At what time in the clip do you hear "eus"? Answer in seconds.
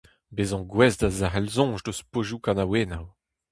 1.89-1.99